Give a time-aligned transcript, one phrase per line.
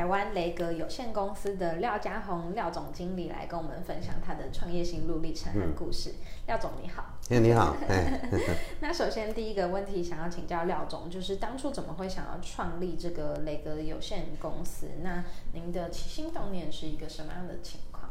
[0.00, 6.14] 台湾雷格有限公司的廖家宏廖总经理来跟我们分享他的创业心路历程和故事。
[6.46, 7.18] 廖总你好。
[7.28, 7.76] 哎，你好。
[7.86, 8.26] 哎，
[8.80, 14.86] 那首先第一个问题想要请教廖总，就是当初怎么会想要创立这个雷格有限公司？
[15.02, 18.08] 那您的起心动念是一个什么样的情况？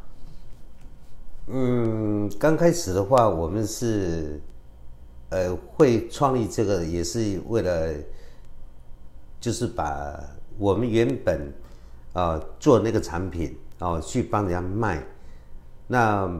[1.48, 4.40] 嗯，刚开始的话，我们是
[5.30, 7.92] 呃会创立这个，也是为了
[9.40, 10.22] 就是把
[10.56, 11.52] 我们原本
[12.12, 15.04] 啊做那个产品啊去帮人家卖。
[15.86, 16.30] 那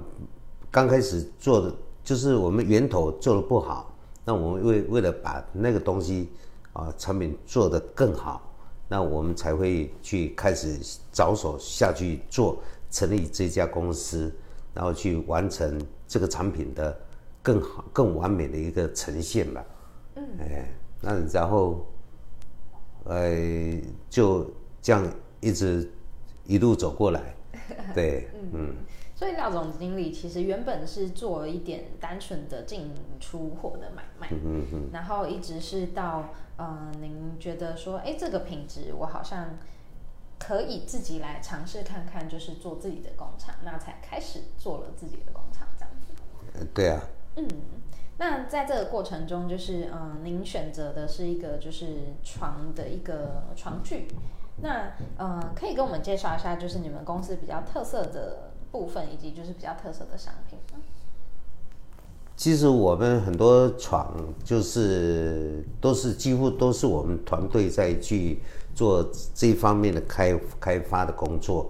[0.71, 1.75] 刚开始做的。
[2.03, 3.95] 就是我们源头做的不好，
[4.25, 6.31] 那我们为为了把那个东西
[6.73, 8.41] 啊产品做得更好，
[8.89, 10.79] 那我们才会去开始
[11.13, 12.57] 着手下去做，
[12.91, 14.35] 成立这家公司，
[14.75, 16.99] 然后去完成这个产品的
[17.43, 19.65] 更好、更完美的一个呈现吧。
[20.17, 21.87] 嗯，哎，那然后，
[23.05, 25.07] 呃，就这样
[25.41, 25.91] 一直
[26.45, 27.35] 一路走过来，
[27.95, 28.77] 对，嗯。
[29.15, 34.31] 所以廖总经理其实原本是做一点单纯的进出货的买卖，
[34.95, 39.59] 然后一直是到呃，您觉得说，哎，这个品质我好像
[40.39, 46.67] 可以自己来尝试看看，就是做自己的工厂，那才开始做了自己的工厂这样子。
[46.73, 47.03] 对啊。
[47.37, 47.47] 嗯，
[48.17, 54.09] 那在这个过程中，就是嗯，您选择的是一个就是床的一个床具，
[54.63, 58.51] 那呃，可以跟我们介绍一下，就是你们公司比较特色的。
[58.73, 60.57] 部分以及就是比较特色的商品。
[62.37, 68.39] 其实我们很多床就是都是几乎都是我们团队在去
[68.73, 71.69] 做这方面的开开发的工作。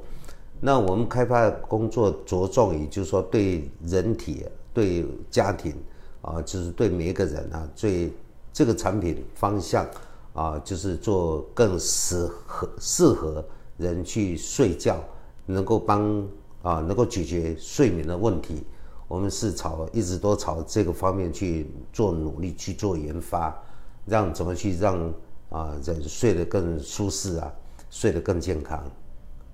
[0.60, 4.44] 那我们开发的工作着重于就是说对人体、
[4.74, 5.74] 对家庭
[6.20, 8.12] 啊，就是对每一个人啊，最
[8.52, 9.86] 这个产品方向
[10.34, 13.44] 啊，就是做更适合适合
[13.76, 14.98] 人去睡觉，
[15.46, 16.28] 能够帮。
[16.62, 18.66] 啊，能够解决睡眠的问题，
[19.08, 23.58] 我们是朝一直都朝这个方面去做努力去做研发，
[24.04, 25.10] 让怎么去让
[25.48, 27.50] 啊人睡得更舒适啊，
[27.88, 28.78] 睡得更健康，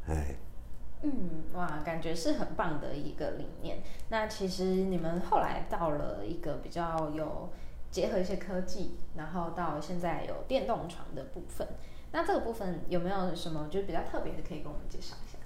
[0.08, 0.36] 哎，
[1.02, 1.12] 嗯，
[1.54, 3.84] 哇，感觉是很棒的一个理念。
[4.08, 7.48] 那其实你们后来到了一个比较有
[7.96, 11.66] 结合一些科技，然后到现在有电动床的部分，
[12.12, 15.38] 那这个部分有没有什么就是比较特别的可以跟我们介绍一下？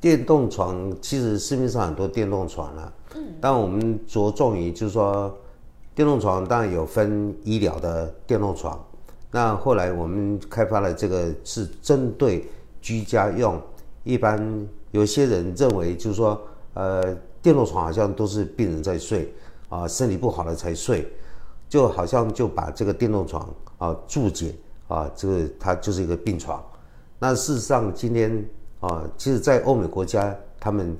[0.00, 5.36] 电动床其实市面上很多电动床了，嗯，但我们着重于就是说，
[5.94, 8.82] 电动床当然有分医疗的电动床，
[9.30, 12.48] 那后来我们开发了这个是针对
[12.80, 13.60] 居家用。
[14.02, 16.40] 一般有些人认为就是说，
[16.72, 19.34] 呃，电动床好像都是病人在睡
[19.68, 21.06] 啊，身体不好了才睡，
[21.70, 23.48] 就好像就把这个电动床
[23.78, 24.54] 啊注解
[24.88, 26.62] 啊，这个它就是一个病床。
[27.18, 28.46] 那事实上今天。
[28.80, 30.96] 啊，其实，在欧美国家，他们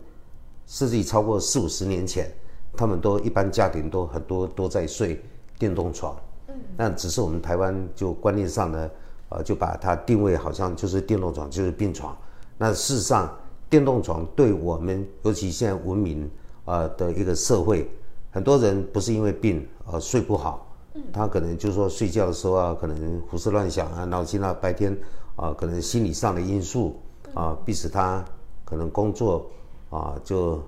[0.67, 2.31] 甚至于超过四五十年前，
[2.77, 5.19] 他们都一般家庭都很多都在睡
[5.59, 6.15] 电动床。
[6.49, 8.91] 嗯，那只是我们台湾就观念上呢，
[9.31, 12.15] 呃，就把它定位好像就是电动床就是病床。
[12.59, 13.35] 那事实上，
[13.71, 16.31] 电动床对我们，尤其现在文明
[16.67, 17.91] 啊的一个社会，
[18.31, 20.67] 很多人不是因为病而睡不好，
[21.13, 24.97] 他可能就是说睡觉的时候啊，可能胡思乱想啊，脑筋啊，白天
[25.37, 26.97] 啊，可能心理上的因素。
[27.33, 28.25] 啊，逼使他
[28.65, 29.49] 可能工作
[29.89, 30.61] 啊，就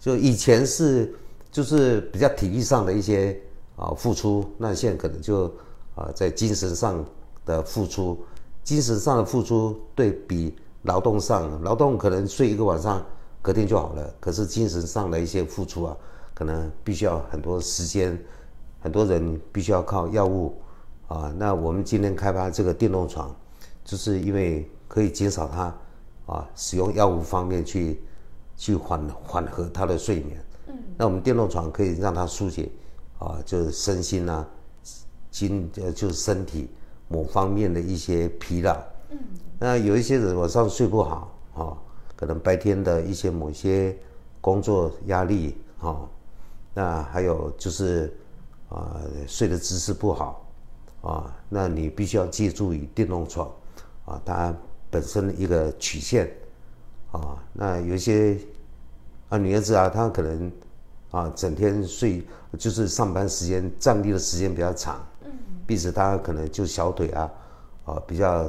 [0.00, 1.14] 就以前是
[1.48, 3.40] 就是比较体力上的一些
[3.76, 5.44] 啊付出，那现在可能就
[5.94, 7.04] 啊在精神上
[7.44, 8.18] 的付出，
[8.64, 10.52] 精神上的付出对比
[10.82, 13.00] 劳动上，劳动可能睡一个晚上
[13.40, 15.96] 隔天就好了，可是精神上的一些付出啊，
[16.34, 18.18] 可能必须要很多时间，
[18.80, 20.54] 很多人必须要靠药物
[21.08, 21.32] 啊。
[21.38, 23.34] 那我们今天开发这个电动床，
[23.84, 24.68] 就是因为。
[24.86, 25.74] 可以减少他
[26.26, 28.00] 啊使用药物方面去
[28.54, 30.38] 去缓缓和他的睡眠。
[30.68, 32.70] 嗯，那我们电动床可以让他疏解
[33.18, 34.46] 啊，就是身心啊、
[35.32, 36.68] 精呃就是身体
[37.08, 38.76] 某方面的一些疲劳。
[39.10, 39.18] 嗯，
[39.58, 41.76] 那有一些人晚上睡不好啊，
[42.14, 43.96] 可能白天的一些某些
[44.40, 46.08] 工作压力啊，
[46.74, 48.12] 那还有就是
[48.68, 50.46] 啊睡的姿势不好
[51.00, 53.50] 啊，那你必须要借助于电动床
[54.04, 54.54] 啊，它。
[54.90, 56.30] 本身一个曲线，
[57.10, 58.38] 啊，那有一些
[59.28, 60.52] 啊女孩子啊，她可能
[61.10, 62.24] 啊，整天睡
[62.56, 65.32] 就是上班时间站立的时间比较长，嗯，
[65.66, 67.28] 并且她可能就小腿啊，
[67.86, 68.48] 啊比较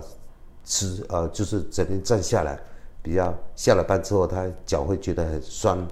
[0.63, 2.59] 吃呃就是整天站下来，
[3.01, 5.87] 比较下了班之后他脚会觉得很酸，嗯，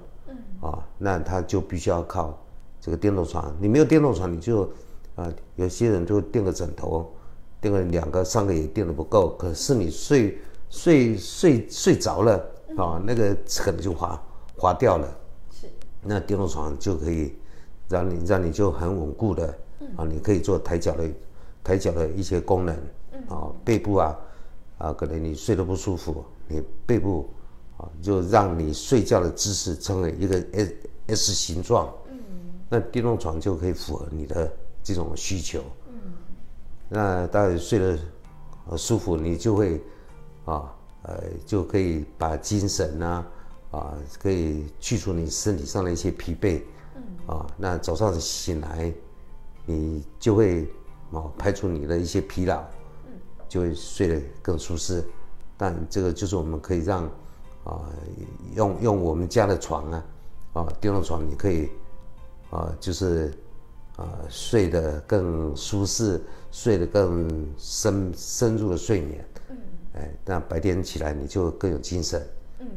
[0.64, 2.38] 啊，那他就必须要靠
[2.80, 3.54] 这个电动床。
[3.60, 4.64] 你没有电动床，你就
[5.16, 7.12] 啊有些人就垫个枕头，
[7.60, 10.38] 垫个两个三个也垫的不够，可是你睡
[10.70, 12.38] 睡睡睡着了
[12.78, 14.20] 啊，那个可能就滑
[14.58, 15.08] 滑掉了。
[15.52, 15.68] 是
[16.02, 17.36] 那电动床就可以
[17.90, 19.48] 让你让你就很稳固的
[19.98, 21.10] 啊，你可以做抬脚的
[21.64, 22.76] 抬脚的一些功能
[23.28, 24.18] 啊，背部啊
[24.78, 27.30] 啊，可能你睡得不舒服，你背部
[27.78, 30.76] 啊就让你睡觉的姿势成为一个 S
[31.08, 32.20] S 形状，嗯。
[32.70, 34.52] 那电动床就可以符合你的
[34.84, 36.14] 这种需求，嗯。
[36.90, 37.98] 那当然睡得
[38.78, 39.82] 舒服，你就会
[40.46, 40.74] 啊
[41.04, 43.26] 呃就可以把精神啊。
[43.74, 43.92] 啊，
[44.22, 46.62] 可以去除你身体上的一些疲惫，
[46.96, 48.94] 嗯，啊，那早上醒来，
[49.66, 50.72] 你就会
[51.12, 52.64] 啊排除你的一些疲劳，
[53.08, 53.14] 嗯，
[53.50, 55.04] 就会睡得更舒适。
[55.58, 57.10] 但这个就是我们可以让
[57.64, 57.90] 啊
[58.56, 60.06] 用用我们家的床啊，
[60.54, 61.70] 啊电动床，你可以
[62.50, 63.34] 啊就是
[63.96, 66.22] 啊睡得更舒适，
[66.52, 69.58] 睡得更深深入的睡眠，嗯，
[69.96, 72.22] 哎，那白天起来你就更有精神，
[72.60, 72.68] 嗯。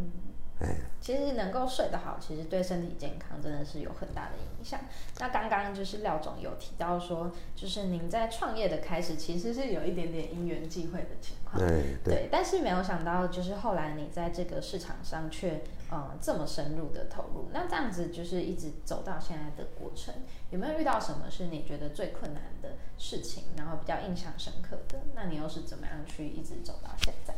[1.01, 4.81] 其实能够睡得好，其实对身体健康真的是有很大的影响。
[5.19, 11.59] 那刚刚就是廖总有提到说，就是您在创业的开始，其实是有一点点因缘际会的情况。
[11.59, 12.29] 对对。
[12.33, 17.49] 但是没有想到，就是后来你在这个市场上却呃这么深入的投入。
[17.53, 20.15] 那这样子就是一直走到现在的过程，
[20.51, 24.99] 有没有遇到什么是你觉得最困难的事情，然后比较印象深刻的？
[25.15, 27.35] 那你又是怎么样去一直走到现在？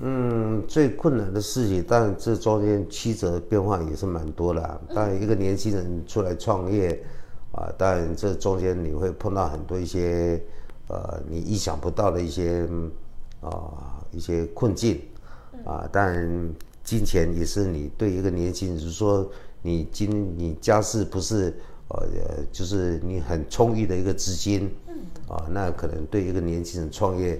[0.00, 4.80] 嗯，最困难的事情，但这中间曲折变化也是蛮多的。
[4.94, 6.98] 当然，一个年轻人出来创业，
[7.52, 10.42] 啊，当然这中间你会碰到很多一些，
[10.88, 12.66] 呃，你意想不到的一些，
[13.42, 14.98] 啊，一些困境，
[15.66, 19.30] 啊，当然金钱也是你对一个年轻人，就是说
[19.60, 21.54] 你今你家世不是，
[21.88, 22.06] 呃，
[22.50, 24.74] 就是你很充裕的一个资金，
[25.28, 27.38] 啊，那可能对一个年轻人创业。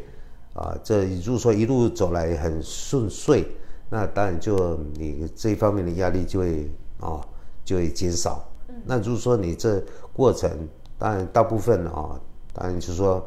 [0.54, 3.42] 啊，这如果说一路走来很顺遂，
[3.88, 6.70] 那当然就你这一方面的压力就会
[7.00, 7.20] 啊
[7.64, 8.44] 就会减少。
[8.84, 9.82] 那如果说你这
[10.12, 10.50] 过程，
[10.98, 12.20] 当然大部分啊，
[12.52, 13.26] 当然就是说，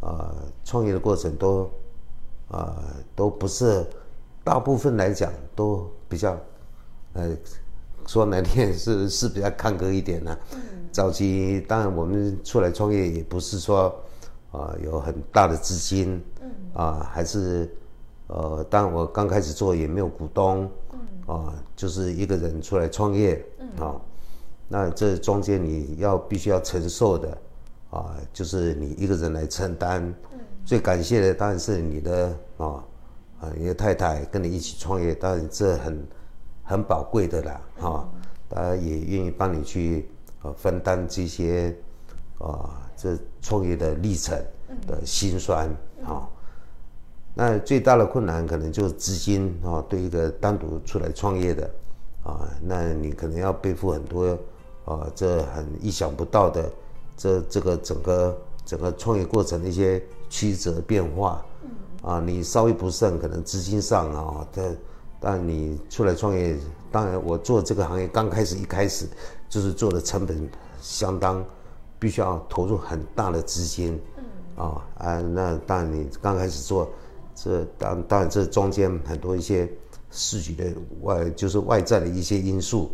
[0.00, 0.34] 呃，
[0.64, 1.70] 创业的过程都，
[2.48, 2.74] 呃，
[3.14, 3.86] 都不是，
[4.42, 6.34] 大部分来讲都比较，
[7.12, 7.36] 呃，
[8.06, 10.38] 说难听是是比较坎坷一点的。
[10.90, 13.94] 早期当然我们出来创业也不是说。
[14.54, 17.68] 啊，有很大的资金，嗯，啊，还是，
[18.28, 24.00] 呃，当我刚开始做也没有股东，嗯，啊，就是一个人出来创业，嗯，啊，
[24.68, 27.36] 那这中间你要必须要承受的，
[27.90, 30.00] 啊，就是你一个人来承担，
[30.32, 32.84] 嗯，最感谢的当然是你的啊，
[33.40, 36.06] 啊，你的太太跟你一起创业，当然这很
[36.62, 38.08] 很宝贵的啦，哈，
[38.48, 40.08] 大家也愿意帮你去
[40.42, 41.76] 呃分担这些，
[42.38, 42.80] 啊。
[42.96, 44.34] 这创业的历程
[44.86, 45.68] 的辛酸
[46.02, 46.26] 啊，
[47.34, 51.70] 那最大的困难可能就是资金啊，对一个单独出来创业的
[52.24, 54.26] 啊，那你可能要背负很多
[54.86, 56.72] 啊，这很意想不到的
[57.18, 61.44] 这这个整个整个创业过程的一些曲折变化
[62.00, 64.76] 啊，你稍微不慎，可能资金上啊，但
[65.20, 66.56] 但你出来创业，
[66.90, 69.06] 当然我做这个行业刚开始一开始
[69.50, 70.48] 就是做的成本
[70.80, 71.44] 相当。
[72.04, 76.90] 必须要投入很大的资金，嗯，啊啊，那当然你刚开始做，
[77.34, 79.66] 这当当然这中间很多一些
[80.10, 80.66] 市局的
[81.00, 82.90] 外就是外在的一些因素，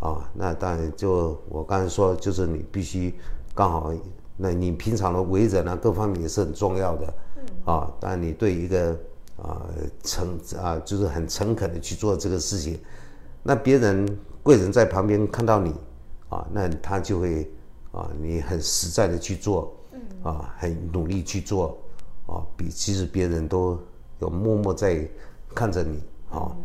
[0.00, 3.14] 啊，那当然就我刚才说，就是你必须
[3.54, 3.92] 刚好，
[4.34, 8.98] 那你平常的为人啊各方面也是很重要的，嗯，啊，当然你对一个
[9.36, 9.60] 啊
[10.02, 12.80] 诚啊就是很诚恳的去做这个事情，
[13.42, 15.74] 那别人贵人在旁边看到你，
[16.30, 17.46] 啊，那他就会。
[17.98, 21.76] 啊，你很实在的去做，嗯，啊，很努力去做，
[22.28, 23.76] 啊，比其实别人都
[24.20, 25.04] 有默默在
[25.52, 26.00] 看着你，
[26.30, 26.56] 啊，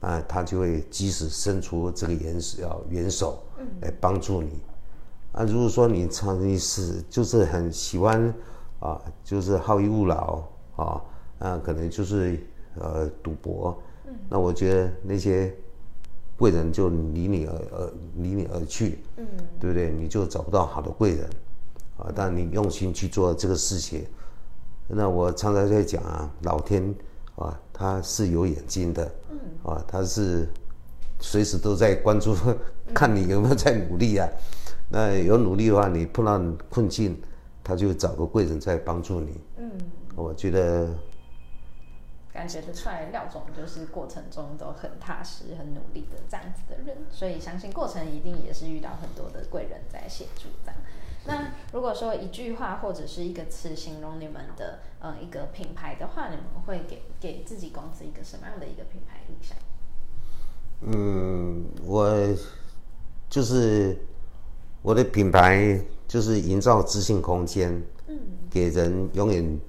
[0.00, 4.50] 啊，他就会及时伸出这个援手，要援手，嗯，来帮助你。
[5.30, 8.34] 啊，如果说你长期是就是很喜欢，
[8.80, 10.42] 啊，就是好逸恶劳，
[10.74, 11.04] 啊，
[11.38, 12.44] 啊，可能就是
[12.74, 15.54] 呃赌博，嗯，那我觉得那些。
[16.40, 19.26] 贵人就离你而而离你而去，嗯，
[19.60, 19.90] 对不对？
[19.90, 21.28] 你就找不到好的贵人，
[21.98, 22.10] 啊！
[22.14, 24.06] 但你用心去做这个事情，
[24.88, 26.94] 那我常常在讲啊，老天
[27.36, 30.48] 啊，他是有眼睛的，嗯，啊，他是
[31.20, 32.34] 随时都在关注
[32.94, 34.26] 看你有没有在努力啊。
[34.88, 37.20] 那有努力的话，你碰到困境，
[37.62, 39.40] 他就找个贵人在帮助你。
[39.58, 39.70] 嗯，
[40.16, 40.88] 我觉得。
[42.32, 50.80] 感觉得出来，廖总就是过程中都很踏实、很努力的这样子的人，所以相信过程一定也是遇到很多的贵人在协助这样。
[51.26, 59.58] 那如果说一句话或者是一个词形容你们的呃一个品牌的话，你们会给给自己公司一个什么样的一个品牌印象？
[60.82, 62.16] 嗯，我
[63.28, 63.98] 就是
[64.82, 67.70] 我的品牌就是营造自信空间，
[68.06, 68.18] 嗯，
[68.48, 69.60] 给人永远。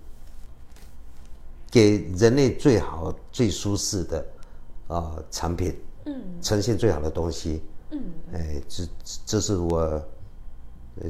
[1.72, 4.25] 给人类最好、最舒适的
[4.88, 5.74] 啊产品，
[6.06, 8.84] 嗯，呈现最好的东西，嗯，哎，这
[9.25, 10.04] 这是我，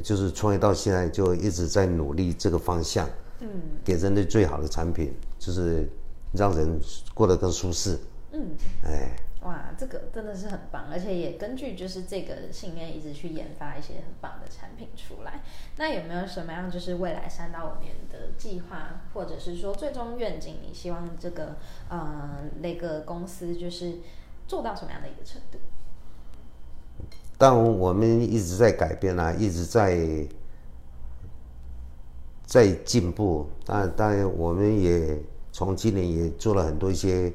[0.04, 3.48] 就是创业到现在就一直在努力这个方向，嗯，
[3.84, 5.90] 给人类最好的产品，就是
[6.32, 6.80] 让人
[7.12, 7.98] 过得更舒适，
[8.30, 8.52] 嗯，
[8.84, 9.10] 哎。
[9.42, 15.42] 哇，这个真的是很棒，而且也根据就是这个信念一直去研发一些很棒的产品出来。
[15.78, 18.11] 那有没有什么样就是未来三到五年的
[18.42, 20.56] 计划，或者是说最终愿景？
[20.66, 21.56] 你希望这个
[21.88, 23.98] 呃那个公司就是
[24.48, 25.58] 做到什么样的一个程度？
[27.38, 30.26] 但我们一直在改变啊，一直在
[32.44, 33.46] 在进步。
[33.64, 35.22] 但当然，我们也
[35.52, 37.32] 从今年也做了很多一些。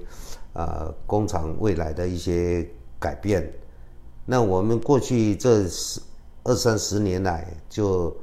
[0.54, 2.68] 呃，工厂未来的一些
[3.00, 3.54] 改变，
[4.26, 6.02] 那我们过去这十
[6.44, 8.18] 二三十年来，就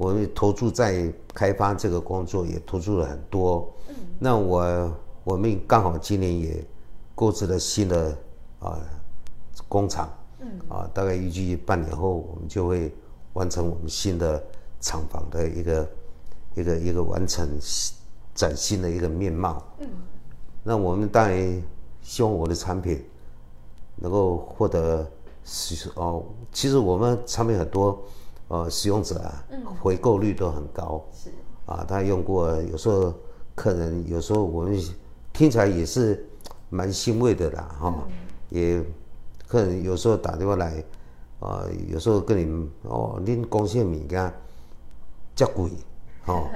[0.00, 3.70] 我们投注在开发这个工作也投注了很多。
[3.90, 4.90] 嗯，那我
[5.24, 6.64] 我们刚好今年也
[7.14, 8.16] 购置了新的
[8.60, 8.80] 啊
[9.68, 10.08] 工厂。
[10.38, 12.90] 嗯，啊，大概预计半年后我们就会
[13.34, 14.42] 完成我们新的
[14.80, 15.90] 厂房的一个
[16.54, 17.46] 一个一个完成
[18.34, 19.62] 崭新的一个面貌。
[19.80, 19.88] 嗯。
[20.64, 21.62] 那我们当然
[22.00, 23.04] 希望我的产品
[23.96, 25.06] 能够获得
[25.44, 28.02] 使哦，其实我们产品很多，
[28.50, 29.44] 呃，使用者啊，
[29.80, 31.04] 回购率都很高。
[31.12, 31.30] 是
[31.66, 33.14] 啊，他用过，有时候
[33.54, 34.76] 客人有时候我们
[35.32, 36.26] 听起来也是
[36.68, 37.94] 蛮欣慰的啦，哈。
[38.48, 38.82] 也
[39.46, 40.84] 客人有时候打电话来，
[41.38, 44.32] 啊，有时候跟你哦，您公司的物件
[45.36, 45.70] 较贵，
[46.26, 46.48] 哦。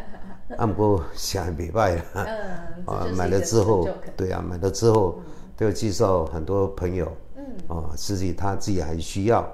[0.58, 2.02] 按过想也拜了，
[2.84, 5.18] 啊， 买了之后，对啊，买了之后
[5.56, 9.48] 都要介绍很多朋友，嗯，啊，实际他自己还需要，嗯，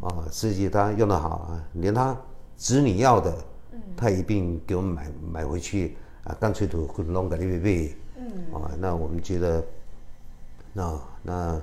[0.00, 2.16] 啊，实际他用的好啊，连他
[2.56, 3.34] 子女要的，
[3.72, 9.64] 嗯，他一并给我们买买回去，啊，干脆都弄个礼拜，嗯，啊，那我们觉得，
[10.72, 11.62] 那那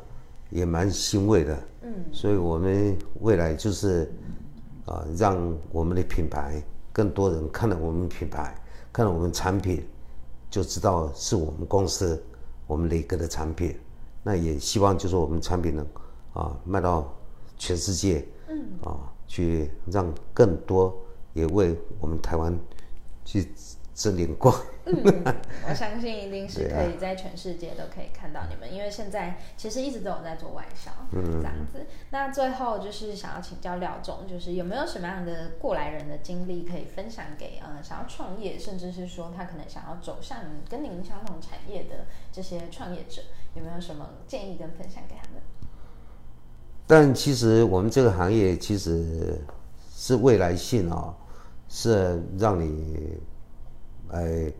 [0.49, 4.11] 也蛮欣慰的，嗯，所以我们未来就是，
[4.85, 5.37] 啊，让
[5.71, 6.61] 我们的品牌
[6.91, 8.55] 更多人看到我们品牌。
[8.91, 9.85] 看到我们产品，
[10.49, 12.21] 就知道是我们公司、
[12.65, 13.77] 我们雷哥的产品。
[14.23, 15.85] 那也希望就是我们产品能
[16.33, 17.07] 啊卖到
[17.59, 20.97] 全世界，嗯啊，去让更多
[21.33, 22.57] 也为我们台湾
[23.23, 23.47] 去。
[23.99, 24.95] 争点光，嗯，
[25.67, 31.85] 我相信一定是可以在全世界都可以看到你们，因为现在其实一直都有在做外销，嗯，这样子。
[32.11, 40.37] 那最后就是想要请教廖总，就是有没有什么样的过来人的经历可以分享给呃想要创业，甚至是说他可能想要走向
[40.69, 43.21] 跟您相同产业的这些创业者，
[43.53, 45.41] 有没有什么建议跟分享给他们？
[46.89, 49.39] 但其实我们这个行业其实
[49.93, 51.15] 是未来性啊，
[51.67, 53.15] 是让你。
[54.11, 54.51] 哎，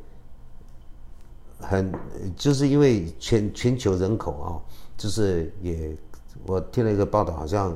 [1.57, 1.91] 很
[2.37, 4.61] 就是因为全全球人口啊，
[4.95, 5.97] 就是也
[6.45, 7.75] 我听了一个报道，好像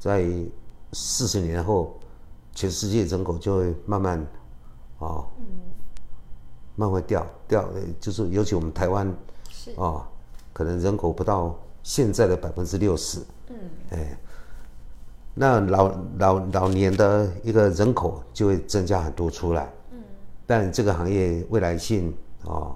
[0.00, 0.28] 在
[0.92, 1.96] 四十年后，
[2.56, 4.18] 全世界人口就会慢慢
[4.98, 5.22] 啊，
[6.74, 7.68] 慢慢掉掉，
[8.00, 9.06] 就是尤其我们台湾
[9.76, 10.08] 啊，
[10.52, 13.56] 可能人口不到现在的百分之六十，嗯，
[13.90, 14.18] 哎，
[15.34, 19.72] 那老老老年的一个人口就会增加很多出来。
[19.92, 19.98] 嗯
[20.48, 22.70] 但这个行业未来性啊，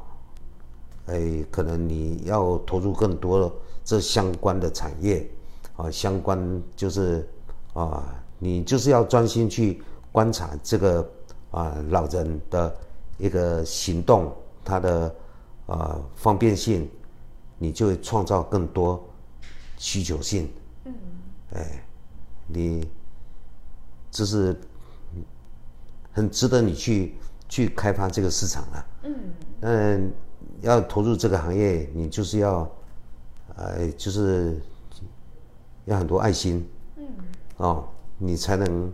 [1.06, 3.52] 哎，可能你要投入更多
[3.84, 5.30] 这相关的产业
[5.76, 7.24] 啊，相关就是
[7.72, 8.02] 啊，
[8.40, 11.08] 你就是要专心去观察这个
[11.52, 12.76] 啊老人的
[13.18, 14.32] 一个行动，
[14.64, 15.14] 他的
[15.66, 16.90] 啊方便性，
[17.56, 19.00] 你就会创造更多
[19.76, 20.50] 需求性。
[20.84, 20.94] 嗯，
[21.54, 21.84] 哎，
[22.46, 22.88] 你
[24.10, 24.58] 这是
[26.12, 27.14] 很值得你去。
[27.52, 28.86] 去开发这个市场啊。
[29.02, 29.14] 嗯，
[29.62, 30.12] 嗯，
[30.60, 32.70] 要投入这个行业，你就是要，
[33.56, 34.56] 呃，就是
[35.84, 36.64] 要很多爱心。
[36.94, 37.08] 嗯，
[37.56, 38.92] 哦，你才能，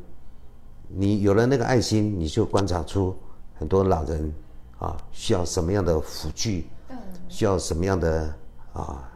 [0.88, 3.14] 你有了那个爱心，你就观察出
[3.56, 4.32] 很多老人
[4.78, 6.96] 啊需要什么样的辅具，嗯，
[7.28, 8.34] 需要什么样的
[8.72, 9.06] 啊，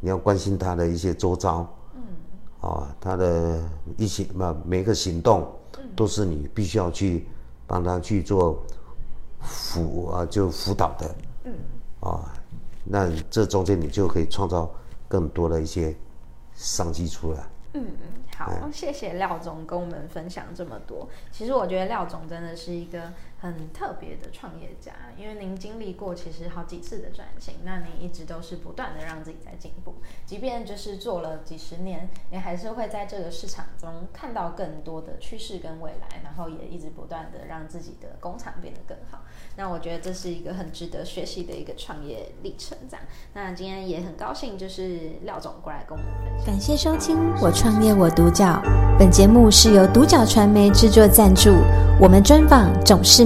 [0.00, 1.66] 你要关心他的一些周遭。
[1.96, 3.60] 嗯，啊，他的
[3.96, 5.50] 一些嘛每个行动
[5.96, 7.26] 都是你必须要去
[7.66, 8.62] 帮他去做
[9.40, 11.14] 辅啊，就辅导的。
[11.44, 11.54] 嗯。
[12.00, 12.32] 啊，
[12.84, 14.70] 那这中间你就可以创造
[15.08, 15.96] 更多的一些
[16.54, 17.40] 商机出来。
[17.74, 18.12] 嗯嗯。
[18.36, 21.08] 好，谢谢廖总跟我们分享这么多。
[21.32, 39.24] 其实我觉得廖总真的是一个很特别的创业家，因为您经历过其实好几次的转型，那您一直都是不断的让自己在进步，即便就是做了几十年，你还是会在这个市场中看到更多的趋势跟未来，然后也一直不断的让自己的工厂变得更好。
[39.56, 42.76] 那我觉得这是一个很值得学习的一个创业历程。
[42.88, 46.46] 这样，那今天也很高兴，就是廖总过来跟我们分享。
[46.46, 48.44] 感谢收听《我创业我独角》，
[48.98, 51.50] 本节目是由独角传媒制作赞助，
[52.00, 53.25] 我们专访总是